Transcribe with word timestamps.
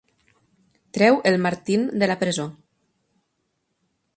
Treu 0.97 1.19
el 1.31 1.37
Martin 1.43 1.85
de 2.05 2.09
la 2.13 2.17
presó! 2.25 2.47